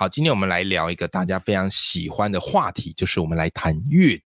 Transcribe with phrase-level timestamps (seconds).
[0.00, 4.18] 好，今天我们来聊一个大家非常喜欢的话题，就是我们来谈阅。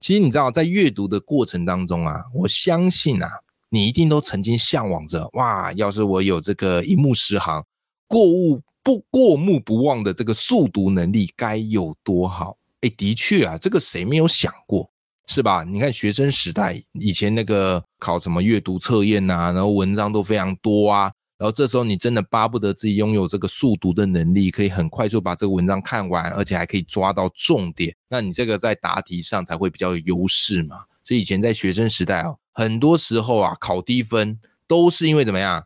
[0.00, 3.30] 其实你知道，在阅读的过程当中啊，我相信啊，
[3.68, 7.64] 你一定都曾经向往着，哇，要是我有这个一目十行、
[8.08, 12.56] 过目不过目不忘的这个速读能力，该有多好？
[12.80, 14.90] 哎，的确啊，这个谁没有想过，
[15.28, 15.62] 是吧？
[15.62, 21.12] 你看学生时代以前那个考什么阅读测验呐，然后文章都非常多啊。
[21.38, 27.94] 然后这时候你真的巴不得自己拥有这个速读的能力，可以很快速把这个文章看完，而且还可以抓到重点。
[28.08, 30.84] 那你这个在答题上才会比较有优势嘛。
[31.04, 35.64] 所以以前在学生时代啊，很多时候啊考低分都是因为怎么样？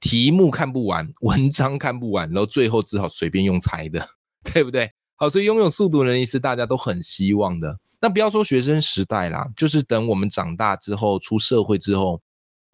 [0.00, 4.08] 题目看不完，文章看不完，然后最后只好随便用猜的，
[4.54, 4.92] 对不对？
[5.16, 7.80] 好，所以拥有速读能力是大家都很希望的。
[8.00, 12.22] 那不要说学生时代啦，就是等我们长大之后出社会之后，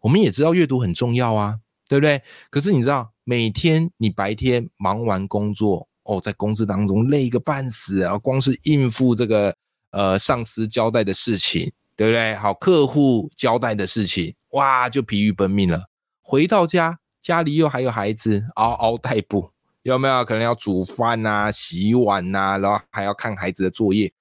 [0.01, 1.57] 我们也知道阅读很重要啊。
[1.87, 2.21] 对不对？
[2.49, 9.55] 可是你知道，每天你白天忙完工作哦，在公司当中累个半死啊，光是应付这个
[9.91, 12.35] 呃上司交代的事情，对不对？
[12.35, 15.85] 好，客户交代的事情，哇，就疲于奔命了。
[16.21, 19.49] 回到家，家里又还有孩子嗷嗷待哺，
[19.83, 24.11] 有没有可能要煮饭呐、洗碗呐，然后还要看孩子的作业？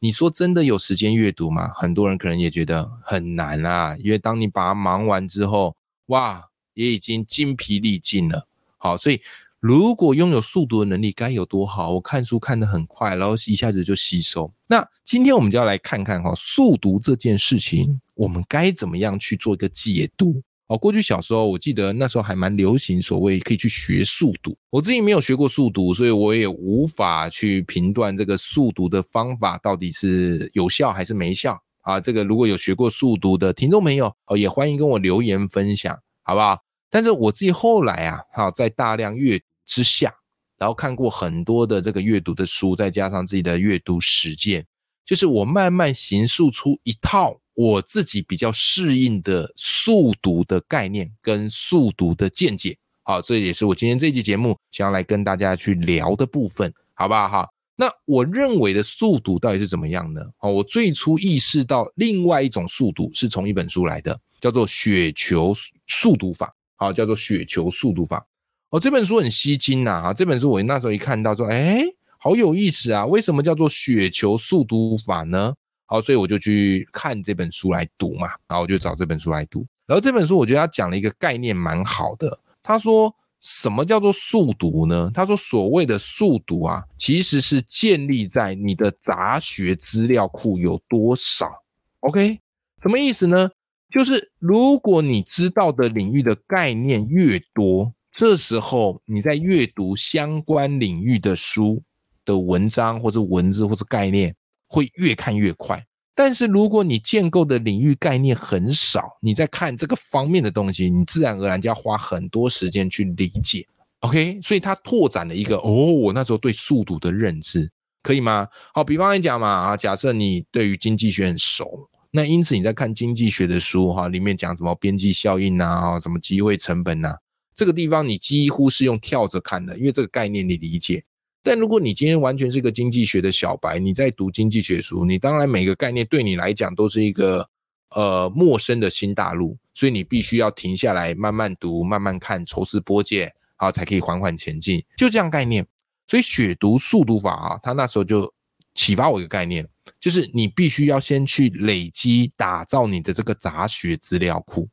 [0.00, 1.70] 你说真的有时间阅读吗？
[1.76, 6.48] 很多人可能也觉得很难啊，因为当你把它忙完之后，哇！
[6.74, 8.46] 也已经精疲力尽了，
[8.78, 9.20] 好，所以
[9.60, 11.92] 如果拥有速读的能力，该有多好！
[11.92, 14.52] 我看书看得很快，然后一下子就吸收。
[14.66, 20.42] 那今天我们就要来看看哈，速读这件事情，我们该怎么样去做一个解读？
[20.66, 32.00] 哦，过去小时候我记得那时候还蛮流行所谓可以去学速读，我自己没有学过速读，所以我也无法去评断这个速读的方法到底是有效还是没效啊。
[32.00, 35.96] 这个如果有学过速读的听众朋友哦，也欢迎跟我留言分享。
[36.22, 36.58] 好不好？
[36.90, 40.12] 但是我自己后来啊，哈，在大量阅之下，
[40.58, 44.66] 然后看过很多的这个阅读的书，再加上自己的阅读实践，
[45.06, 52.76] 就是我慢慢形塑出一套我自己比较适应的速读的概念跟速读的见解。
[53.02, 57.28] 好，这也是我今天这期节目想要来跟大家去聊的部分，好不好？
[57.28, 60.20] 哈，那我认为的速读到底是怎么样呢？
[60.40, 64.20] 哦，我最初意识到另外一种速读是从一本书来的。
[64.42, 65.54] 叫做雪球
[65.86, 68.26] 速读法，好，叫做雪球速读法。
[68.70, 71.84] 哦，这本书很吸睛呐，哈，这本书我那时候一看到说，哎，
[72.18, 75.54] 好有意思啊，为什么叫做雪球速读法呢？
[75.86, 79.64] 好，所以我就去看这本书来读嘛，然后我就找这本书来读。
[79.86, 85.08] 然后这本书我觉得他讲了一个概念蛮好的，他说什么叫做速读呢？
[85.14, 91.62] 他说所谓的速读啊，其实是建立在你的杂学资料库有多少。
[92.00, 92.40] OK，
[92.80, 93.48] 什么意思呢？
[93.92, 101.82] 就是如果你知道的领域的概念越多，这时候你在阅读相关领域的书
[102.24, 104.34] 的文章或者文字或者概念
[104.66, 105.84] 会越看越快。
[106.14, 113.66] 但是如果你建构的领域概念很少，你在看这个方面的东西，你自然而然就要花很多时间去理解。
[114.00, 117.70] OK，所以它拓展了一个哦，我那时候对速读的认知，
[118.02, 118.46] 可以吗？
[118.74, 121.88] 好，比方来讲嘛，啊，假设你对于经济学很熟。
[122.14, 127.16] 那因此你在看经济学的书哈，里面讲什么边际效应呐，什么机会成本呐，
[127.54, 131.02] 这个地方你几乎是用跳着看的，因为这个概念你理解。
[131.42, 137.48] 但如果你今天完全是个经济学的小白，你在读经济学书，你当然每个概念对你来讲都是一个
[137.94, 144.84] 呃陌生的新大陆，所以你必须要停下来慢慢读、慢慢看、抽丝剥茧啊，才可以缓缓前进。
[144.98, 145.66] 就这样概念，
[146.06, 148.32] 所以血读速读法啊，他那时候就
[148.74, 149.68] 启发我一个概念。
[149.98, 154.68] 就是你必须要先去累积、打造你的这个杂学资料库，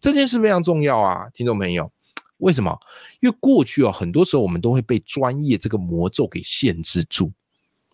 [0.00, 1.90] 这件事非常重要啊，听众朋友。
[2.38, 2.78] 为什么？
[3.20, 7.30] 因为过去哦，很多时候我们都会被专业这个魔咒给限制住。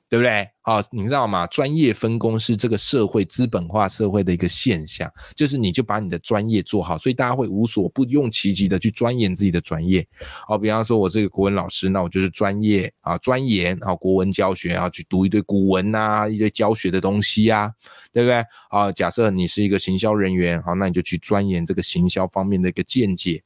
[0.09, 0.49] 对不对？
[0.63, 1.47] 好，你知道吗？
[1.49, 10.07] 专业分工是这个社会资本化社会的一个现象，就是你就把你的专业做好，所以大家会无所不用其极的去钻研自己的专业。
[10.47, 17.73] 好，比方说我这个国文老师，那我就是专业啊，钻研啊国文教学啊，去读一堆古文呐，一堆教学的东西呀，
[18.13, 18.45] 对不对？
[18.71, 23.43] 啊，假设你是一个行销人员，好，那你就去钻研这个行销方面的一个见解，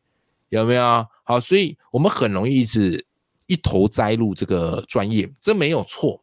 [0.50, 1.06] 有没有？
[1.24, 3.04] 好，所以我们很容易一直
[3.46, 6.22] 一头栽入这个专业，这没有错。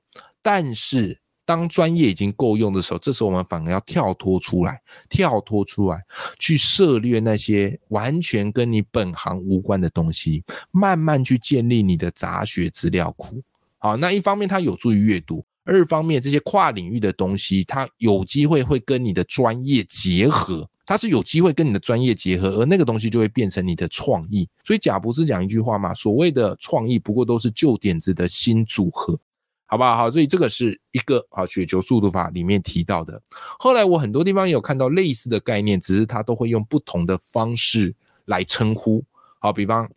[0.49, 6.01] 但是当专业已经够用的时候，这时候我们反而要跳脱出来，跳脱出来，
[6.39, 10.41] 去涉猎那些完全跟你本行无关的东西，
[10.71, 13.43] 慢慢去建立你的杂学资料库。
[13.77, 24.47] 好，那一方面它有助于阅读，二方面这些跨领域的东西，它有机会会跟你的专业结合，它是有机会跟你的专业结合，而那个东西就会变成你的创意。
[24.63, 29.19] 所以贾博士讲一句话嘛，所谓的创意不过都是旧点子的新组合。
[29.69, 29.97] 好不好？
[29.97, 33.21] 好，所以这个是一个啊雪球速读法里面提到的。
[33.59, 37.93] 后来我很多地方有看到类似的概念，只是他都会用不同的方式
[38.25, 39.03] 来称呼。
[39.39, 39.89] 好，比方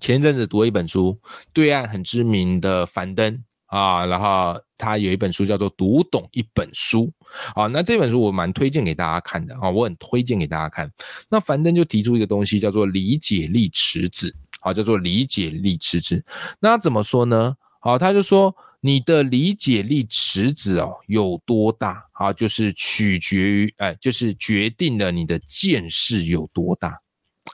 [0.00, 1.16] 前一阵子读了一本书，
[1.52, 7.12] 对岸很知名的樊登啊，然后他有一本书叫做《读懂一本书》
[7.60, 10.90] 啊，那这本书我蛮推荐给大家看的啊，我很推荐给大家看。
[11.28, 16.24] 那樊登就提出一个东西叫做理解力池子，好，叫做理解力池子。
[16.58, 17.56] 那怎么说呢？
[17.82, 18.56] 好，他就说。
[18.84, 22.32] 你的理解力池子哦有多大啊？
[22.32, 27.00] 就是取决于哎，就是决定了你的见识有多大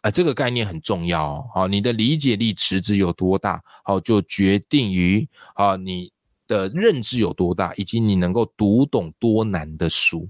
[0.00, 0.10] 啊。
[0.10, 1.46] 这个概念很重要哦。
[1.54, 6.10] 好，你的理解力池子有多大，好就决定于啊你
[6.46, 10.26] 的认知有多大，以及你能够读懂多难的书。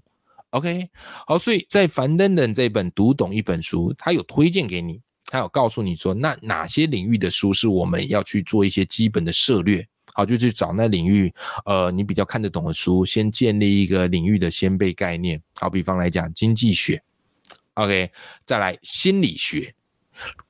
[0.50, 0.90] OK，
[1.28, 9.86] 好，所以在樊登登这本读懂一本书，他有推荐给你，他有告诉你说，那哪些领域的书是我们要去做一些基本的涉略。
[10.14, 11.32] 好，就去找那领域，
[11.64, 15.40] 呃，你比较看得懂的书，先建立一个领域的先辈概念。
[15.54, 17.00] 好，比方来讲，经济学
[17.74, 18.10] ，OK，
[18.44, 19.72] 再来心理学、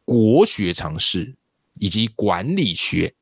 [0.06, 1.34] 国学常识，
[1.74, 3.12] 以及管理学、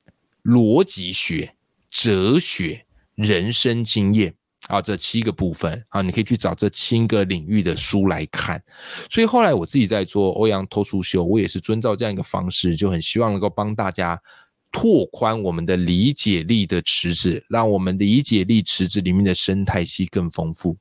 [0.45, 1.57] 逻辑学、
[1.91, 2.85] 哲学、
[3.17, 4.33] 人生经验，
[4.69, 8.63] 啊，这七个部分，啊，你可以去找这七个领域的书来看。
[9.11, 14.21] 所以后来我自己在做欧阳脱书秀，我也是遵照这样一个方式，就很希望能够帮大家。
[14.73, 20.77] 拓宽我们的理解力的池子，让我们的理解力池子里面的生态系更丰富。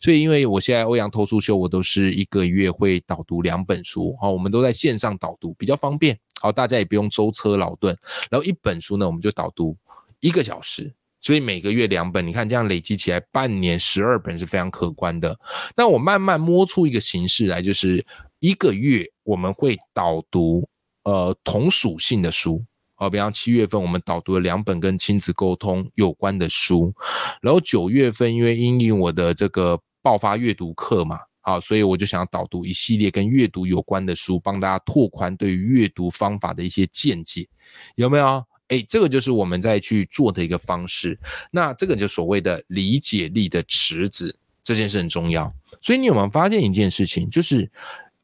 [0.00, 7.96] 所以，因为我现在欧阳偷书秀，我都是一个月会导读两本书，好，我们都在线上导读，比较方便，好，大家也不用舟车劳顿。
[8.30, 9.76] 然后一本书呢，我们就导读
[10.20, 15.38] 一个小时，所以每个月两本，你看这样累积起来，半年十二本是非常可观的。
[15.76, 18.04] 那我慢慢摸出一个形式来，就是
[18.38, 20.68] 一个月我们会导读
[21.04, 22.64] 呃同属性的书。
[22.94, 26.92] 好，比方七月份我们导读了两本跟亲子沟通有关的书，
[27.40, 37.48] 然后九月份因为因应我的这个爆发阅读课嘛，好，所以我就想要导读一系列跟阅读有关的书，帮大家拓宽对于阅读方法的一些见解，
[37.94, 38.44] 有没有？
[38.70, 41.16] 哎，这个就是我们在去做的一个方式。
[41.52, 44.34] 那这个就所谓的理解力的池子，
[44.64, 45.52] 这件事很重要。
[45.80, 47.70] 所以你有没有发现一件事情，就是？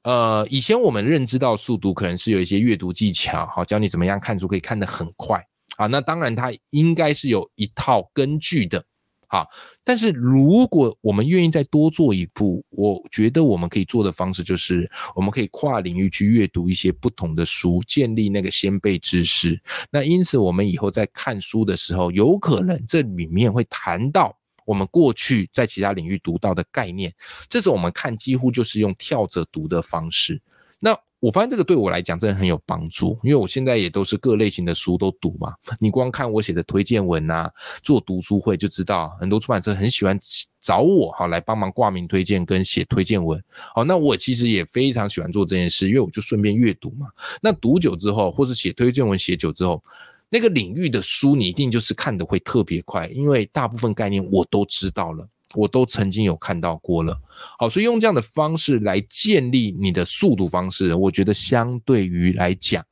[0.03, 5.45] 呃，以前我们认知到速读可能是有一些阅读技巧，好教你怎么样看书可以看得很快
[5.79, 5.89] 啊。
[5.89, 8.85] 那当然它应该是有一套根据的，
[9.27, 9.47] 好。
[9.85, 19.61] 但是如果我们愿意再多做一步，我觉得我们可以做的方式就是，我们可以跨领域去阅读一些不同的书，建立那个先辈知识。
[19.91, 24.37] 那因此我们以后在看书的时候，有可能这里面会谈到。
[24.65, 27.15] 我们过去在其他领域读到的概念，
[27.49, 30.43] 这是我们看几乎就是用跳着读的方式。
[30.79, 35.55] 那我发现这个对我来讲真的很有帮助，因为我现在也都是各类型的书都读嘛。
[35.81, 37.51] 你光看我写的推荐文啊，
[37.83, 40.19] 做读书会就知道，很多出版社很喜欢
[40.61, 43.43] 找我哈来帮忙挂名推荐跟写推荐文。
[43.75, 47.07] 好，那我其实也非常喜欢做这件事，因为我就顺便阅读嘛。
[47.41, 49.83] 那读久之后，或是写推荐文写久之后。
[50.29, 57.19] 那个领域的书，你一定就是看的会特别快，因为大部分概念我都知道了，我都曾经有看到过了。
[57.59, 62.85] 好，所以用这样的方式来建立你的速读方式，我觉得相对于来讲，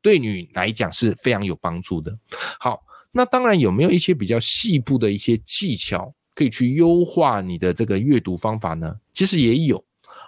[0.00, 2.16] 对你来讲是非常有帮助的。
[2.58, 2.80] 好，
[3.12, 8.96] 那当然有没有一些比较细部的一些技巧，可以去优化你的这个阅读方法呢？
[9.12, 9.84] 其实也有。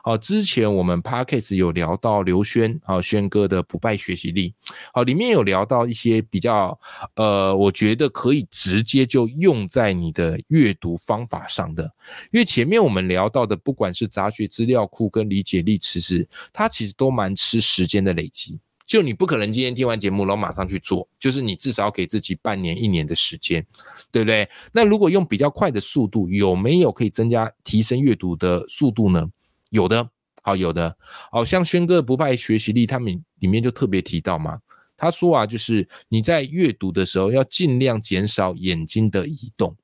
[0.06, 4.54] 好，之前我们 podcast 有聊到刘轩啊，轩哥的不败学习力，
[4.94, 6.78] 好，里面有聊到一些比较，
[7.16, 11.82] 呃，我觉得可以直接就用在你的阅读方法上的，
[12.30, 23.66] 因为前面我们聊到的，不管是杂学资料库跟理解力其实它其实都蛮吃时间的累积，就你不可能今天听完节目然后马上去做，就是你至少要给自己半年一年的时间，
[24.12, 24.48] 对不对？
[24.70, 29.28] 那如果用比较快的速度，有没有可以增加提升阅读的速度呢？
[29.76, 30.08] 有的，
[30.42, 30.96] 好有的，
[31.30, 34.58] 好像轩哥不败学习力，他们里面就特别提到嘛，
[34.96, 39.76] 他说啊，就是你在阅读的时候要尽量减少眼睛的移动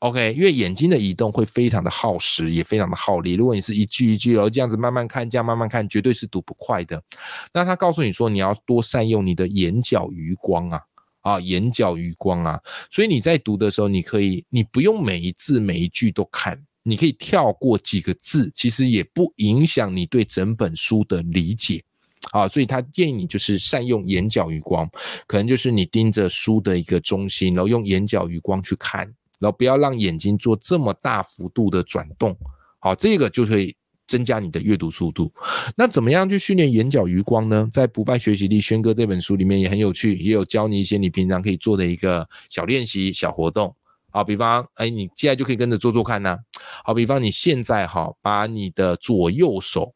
[0.00, 3.34] ，OK，因为眼睛的移动会非常的耗时，也非常的耗力。
[3.34, 7.02] 如果你是一句一句然后这样子慢慢看，这样慢慢看，绝对是读不快的。
[7.52, 10.80] 那他告诉你说，你要多善用你的眼角余光啊。
[11.22, 12.58] 啊，眼角余光啊。
[12.90, 21.82] 所以你在读的时候，你可以，你不用每一字每一句都看，你可以跳过几个字，其实也不影响你对整本书的理解。
[22.32, 24.86] 啊，所以他建议你就是善用眼角余光，
[25.26, 29.06] 可能就是你盯着书的一个中心，然后用眼角余光去看，
[29.38, 32.36] 然后不要让眼睛做这么大幅度的转动。
[32.78, 33.74] 好，这个就可以
[34.06, 35.32] 增加你的阅读速度。
[35.74, 37.66] 那怎么样去训练眼角余光呢？
[37.72, 43.74] 在《不败学习力》轩哥这本书里面也很有趣，也有教你一些你平常可以做的一个小练习、小活动。
[44.10, 46.38] 好，比方，哎，你现在就可以跟着做做看呢。
[46.84, 49.94] 好，比方你现在哈，把你的左右手。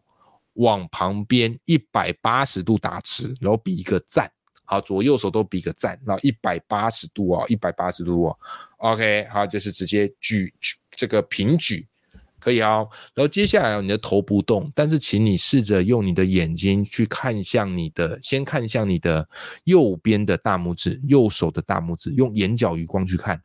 [0.58, 4.30] 往旁边一百八十度打直，然后比一个赞，
[4.64, 8.38] 好，左右手都比个赞，然后一百八十度哦，一百八十度哦
[8.76, 11.84] ，OK，好，就是直接举举这个平举，
[12.38, 12.88] 可以哦。
[13.14, 19.28] 然后接下来你的头不动，但是请你试着用你的眼睛去看向你的，先看向你的
[19.64, 23.42] 右边的大拇指，右手的大拇指，用眼角余光去看，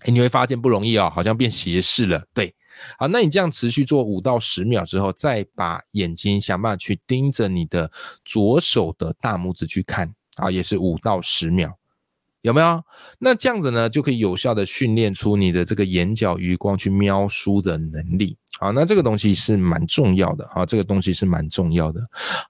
[0.00, 2.54] 哎，你会发现不容易哦，好像变斜视了，对。
[2.98, 7.90] 好，那你这样持续做五到十秒之后，再把眼睛想办法去盯着你的
[8.24, 11.70] 左手的大拇指去看啊，也是五到十秒，
[12.40, 12.82] 有没有？
[13.18, 18.34] 那这样子呢，就可以有效的训练出你的这个眼角余光去瞄书的能力。
[18.58, 22.00] 好，那这个东西是蛮重要的啊，这个东西是蛮重要的。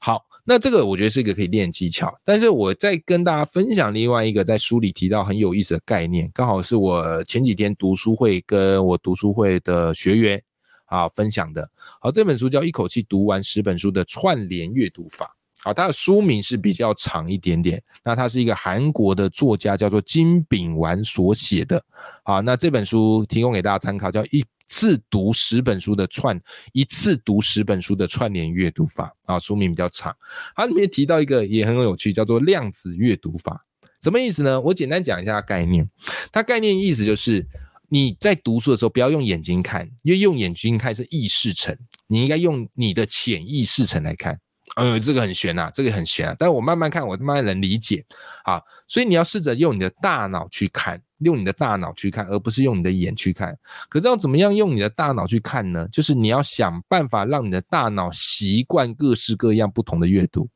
[0.01, 0.25] 好。
[0.51, 10.43] 那这个我觉得是一个可以练技巧，但是我在跟大家分享另外一个在书里提到很有意思的概念，刚好是我前几天读书会跟我读书会的学员
[10.87, 11.71] 啊分享的。
[12.01, 15.25] 好，这本书叫《一口气读完十本书的串联阅读法》。
[15.63, 17.81] 好，它的书名是比较长一点点。
[18.03, 21.81] 那它是一个韩国的作家叫做金炳完所写的。
[22.25, 24.45] 好，那这本书提供给大家参考，叫一。
[24.71, 26.41] 次读十本书的串，
[26.73, 30.17] 一次读十本书的串联阅读法啊，书名比较长。
[30.55, 33.67] 它里面提到一个也很有趣，叫做量子阅读法。
[34.01, 34.61] 什么意思呢？
[34.61, 35.91] 我简单讲一下概念。
[36.31, 37.45] 它概念意思就是
[37.89, 44.39] 你在读书的时候，不要用眼睛看，因为用眼睛看是意识层，你应该用你的潜意识层来看。
[44.77, 46.37] 呃，这个很玄呐，这个很玄啊。
[46.39, 48.05] 但我慢慢看，我慢慢能理解
[48.45, 48.63] 啊。
[48.87, 51.01] 所以你要试着用你的大脑去看。
[51.21, 53.55] 用你的大脑去看，而不是用你的眼去看。
[53.91, 55.87] 可是要怎么样用你的大脑去看呢？
[55.93, 60.49] 就是你要想办法让你的大脑习惯各式各样不同的阅读。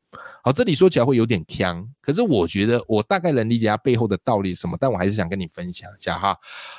[0.43, 4.75] 好，这里说起来会有点呛，可是我觉得我大概能理解它背后的道理什么。
[4.81, 6.35] 但我还是想跟你分享一下哈。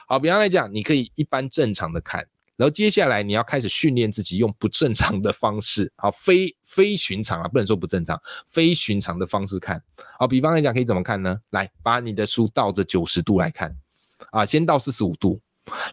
[0.09, 2.26] 好，比方来讲，你可以一般正常的看。
[2.56, 9.82] 然后接下来你要开始训练自己用不正常的方式， 好，非非寻常啊，不能说不正常，非寻常的方式看。
[10.18, 11.38] 好，比方来讲可以怎么看呢？
[11.50, 13.76] 来，把你的书倒着九十度来看，
[14.30, 15.38] 啊，先倒四十五度，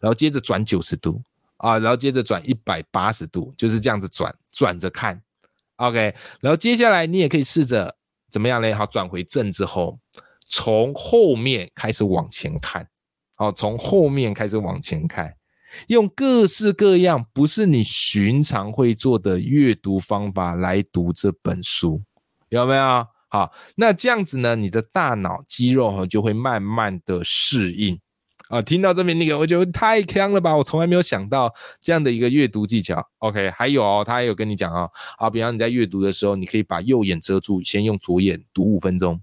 [0.02, 1.22] 然后接着转九十度，
[1.58, 5.22] 啊，然后接着转一百八十度，就是这样子转，转着看。
[5.78, 7.94] OK，然后接下来你也可以试着
[8.30, 8.72] 怎么样嘞？
[8.72, 10.00] 好，转回正之后，
[10.48, 12.88] 从后面开始往前看，
[13.36, 15.36] 好，从后面开始往前看。
[15.88, 22.02] 用各式各样不是你寻常会做的阅读方法来读这本书，
[22.50, 23.08] 有没有？
[23.30, 28.00] 好，那这样子呢，你的大脑肌肉哈就会慢慢的适应
[28.48, 28.62] 啊。
[28.62, 30.56] 听到这边那个，我觉得太强了吧！
[30.56, 31.52] 我从来没有想到
[31.82, 33.04] 这样的一个阅读技巧。
[33.18, 34.88] OK，还有哦，他还有跟你讲哦，
[35.18, 39.20] 好，比方你在阅读的时候，你可以把右眼遮住，先用左眼读五分钟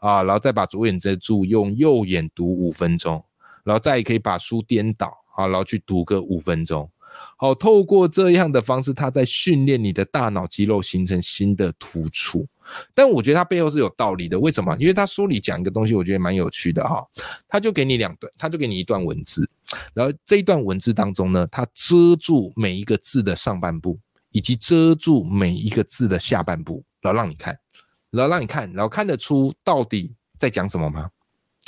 [0.00, 3.24] 啊，然后再把左眼遮住，用右眼读五分钟，
[3.62, 5.21] 然后再可以把书颠倒。
[5.34, 6.90] 好，然后去读个五分钟。
[7.36, 12.46] 好，透过这样的方式，他在训练你的大脑肌肉形成新的突触。
[12.94, 14.38] 但我觉得他背后是有道理的。
[14.38, 14.74] 为什么？
[14.78, 17.04] 因为他书里讲一个东西，我觉得蛮有趣的哈。
[17.48, 19.48] 他就给你两段，他就给你一段文字，
[19.92, 23.98] 然后这一段文字当中呢，他遮住每一个字的上半部，
[24.30, 27.58] 以及遮住每一个字的下半部，然后让你看，
[28.10, 31.10] 然后让你看，然后看得出到底在讲什么吗？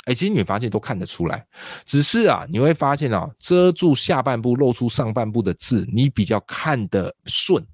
[0.05, 1.45] 哎，其实你发现都看得出来，
[1.85, 7.65] 只是啊，你会发现啊，遮住下半部、露出上半部的字，你比较看得顺。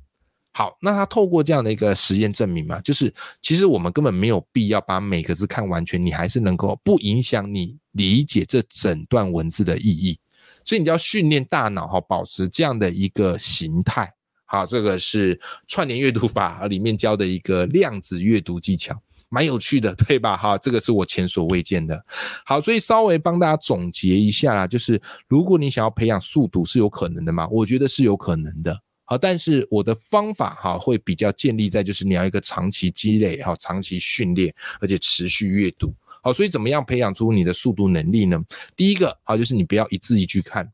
[0.53, 10.19] 好，那他透过这样的一个实验证明嘛，就是其实我们根本没有必要把每个字看完全，你还是能够不影响你理解这整段文字的意义。
[10.65, 14.13] 所以你就要训练大脑哈，保持这样的一个形态。
[14.45, 19.01] 好，这个是串联阅读法里面教的一个量子阅读技巧。
[19.31, 20.35] 蛮有趣的， 对吧？
[20.35, 22.05] 哈，这个是我前所未见的。
[22.45, 27.47] 好，所以稍微帮大家总结一下啦，就是如果你想要培养速读，是有可能的吗？
[27.49, 28.77] 我觉得是有可能的。
[29.05, 35.93] 好，但是我的方法哈，会比较建立在就是你要一个长期积累，哈，长期训练，而且持续阅读。
[36.21, 38.37] 好，所以怎么样培养出你的速读能力呢？
[38.75, 40.69] 第一个，好，就是你不要一字一句看，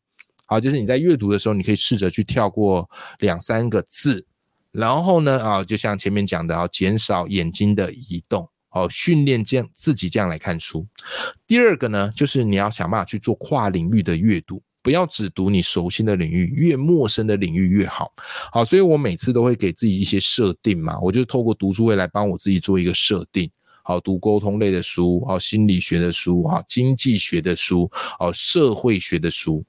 [0.45, 4.25] 好，就是你在阅读的时候，你可以试着去跳过两三个字。
[4.71, 10.85] 然后呢，啊，就像前面讲的，啊，减少眼睛的移动，哦，训练这样自己这样来看书。
[11.47, 18.11] 第二个呢，就是你要想办法去做跨领域的阅读，不要只读你熟悉的领域，越陌生的领域越好。
[18.51, 23.49] 好，所以我每次都会给自己一些设定嘛，我就透过读书会来帮我自己做一个设定。
[23.87, 27.89] 好，读沟通类的书，好，心理学的书，好，经济学的书，
[28.19, 29.65] 好，社会学的书，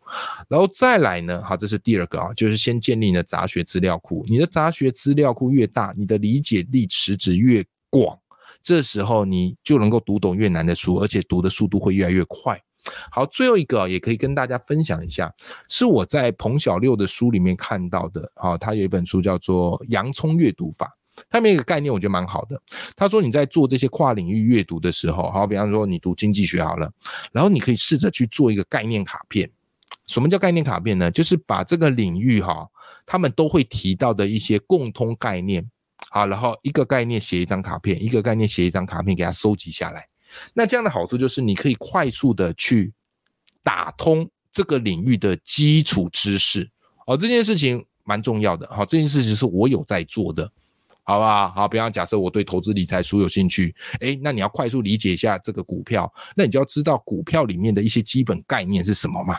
[0.48, 4.26] 然后再来呢，好，这是第二个啊，就是先建立你的杂学资料库。
[4.28, 8.18] 你的杂学资料库越大，你的理解力池子越广，
[8.60, 12.60] 这时候你就能够读懂越难的书，而且读的速度会越来越快。
[13.12, 15.32] 好，最后一个也可以跟大家分享一下，
[15.68, 20.86] 是我在彭小六的书里面看到的，好，他有一本书叫做《洋葱阅读法》。
[21.28, 22.60] 他们一个概念我觉得蛮好的。
[22.96, 26.90] 他说你在做这些跨领域阅读的时候，好比方说你读经济学好了，
[27.32, 29.50] 然后你可以试着去做一个概念卡片。
[30.06, 31.10] 什么叫概念卡片呢？
[31.10, 32.66] 就是把这个领域哈，
[33.04, 35.66] 他们都会提到的一些共通概念，
[36.10, 40.06] 好，然后一个概念写一张卡片，一个概念写一张卡片，给它收集下来。
[40.54, 42.92] 那这样的好处就是你可以快速的去
[43.62, 46.70] 打通这个领域的基础知识。
[47.06, 48.66] 哦，这件事情蛮重要的。
[48.70, 50.50] 好，这件事情是我有在做的。
[51.08, 51.50] 好不好？
[51.52, 59.38] 好，比方假设我对投资理财书有兴趣，诶，那你要快速理解一下这个股票，那你就要知道股票里面的一些基本概念是什么嘛？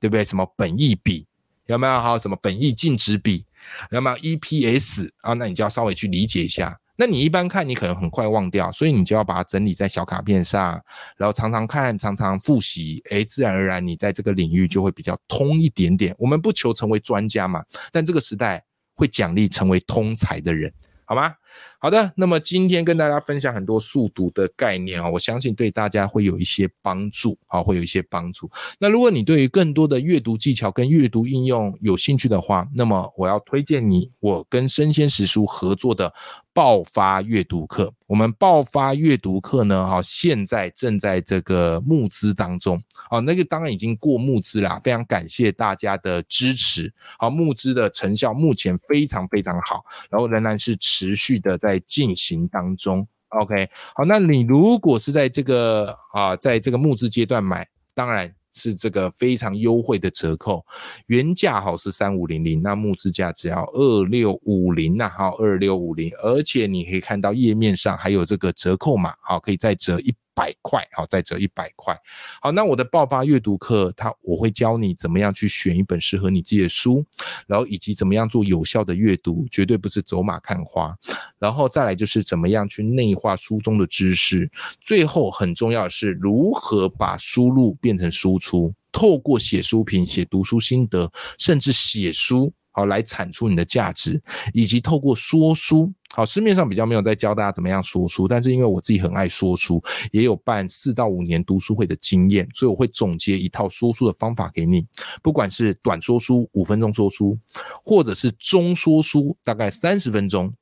[0.00, 0.24] 对不对？
[0.24, 1.26] 什么本益比
[1.66, 2.00] 有没有？
[2.00, 3.44] 好，什么本益净值比
[3.90, 6.74] 有没有？EPS 啊，那你就要稍微去理解一下。
[6.96, 10.82] 那你一般看，你可能很快忘掉，所以你就要把它整理在小卡片上，
[11.18, 16.16] 然后常常看，常常复习，诶，自然而然你在这个领域就会比较通一点点。
[16.18, 17.62] 我们不求成为专家嘛，
[17.92, 20.72] 但这个时代会奖励成为通才的人。
[21.10, 21.39] 好吗？
[21.78, 28.50] 好的，那么今天跟大家分享很多速读的概念啊，我相信对大家会有一些帮助啊，会有一些帮助。
[28.78, 36.12] 那如果你对于更多的阅读技巧跟阅读应用有兴趣的话，那么我要推荐你我跟生鲜食书合作的
[36.52, 37.92] 爆发阅读课。
[38.06, 42.78] 我们爆发阅读课呢，哈，现在正在这个募资当中，
[43.08, 46.92] 啊，那个当然已经过募资啦，非常感谢大家的支持。
[47.18, 53.06] 好，募资的成效目前非常非常好，然后仍然是持续的在进行当中。
[53.28, 58.34] OK，好，那你如果是在这个啊，在这个募资阶段买，当然。
[58.52, 60.66] 是这个非常优惠的折扣，
[61.06, 70.12] 原价好是三五零零，那募资价只要二六五零呐，好二六五零，而且你可以看到页面上还有这个折扣码，好可以再折一。
[70.40, 71.94] 百块，好，再折一百块，
[72.40, 77.04] 好，那我的爆发阅读课，它我会教你怎么样去选一本适合你自己的书，
[77.46, 80.96] 然后以及怎么样做有效的阅读，绝对不是走马看花，
[81.38, 84.50] 然后再来就是怎么样去内化书中的知识，
[84.80, 92.50] 最后很重要的是如何把输入变成输出，透过写书评、写读书心得，甚至写书。
[92.72, 94.22] 好，来产出你的价值，
[94.54, 95.92] 以及透过说书。
[96.12, 104.84] 好，市面上比较没有在教大家怎么样说书，但是因为我自己很爱说书，也有办四到五年读书会的经验，所以我会总结一套说书的方法给你。
[105.22, 107.38] 不管是短说书五分钟说书，
[107.84, 110.52] 或者是中说书大概三十分钟，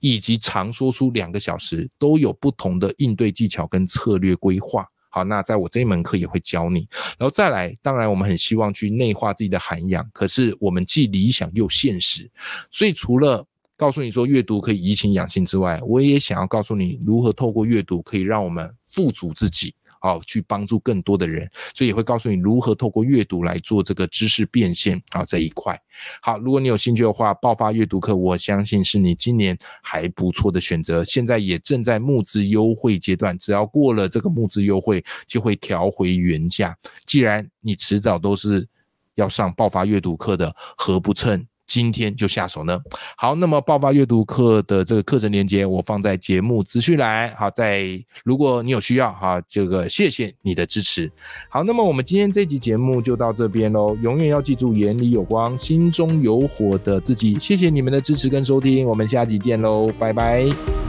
[0.00, 4.88] 以及长说书两个小时，都有不同的应对技巧跟策略规划。
[5.10, 6.88] 好，那在我这一门课也会教你，
[7.18, 12.28] 然后再来，当然我们很希望去内化自己的涵养，可是我们既理想又现实，
[12.70, 19.74] 所以除了告诉你说阅读可以怡情养性之外，我也想要告诉你如何透过阅读可以让我们富足自己。
[20.00, 25.80] 好，去帮助更多的人，所以也会告诉你如何透过阅读来做这个知识变现啊这一块。
[26.20, 31.02] 好，如果你有兴趣的话，爆发阅读课，我相信是你今年还不错的选择。
[31.02, 36.76] 现在也正在募资优惠阶段，只要过了这个募资优惠，就会调回原价。
[37.06, 38.68] 既然你迟早都是
[39.14, 41.48] 要上爆发阅读课的，何不趁？
[41.66, 42.78] 今天就下手呢。
[43.16, 47.34] 好，那么爆发阅读课的这个课程链接我放在节目资讯栏。
[47.36, 47.84] 好，在
[48.24, 51.10] 如果你有需要，哈，这个谢谢你的支持。
[51.48, 53.96] 好，那么我们今天这集节目就到这边喽。
[54.02, 57.38] 永远要记住，眼里有光，心中有火的自己。
[57.38, 60.83] 谢谢你们的支持跟收听，我们下集见喽，拜拜。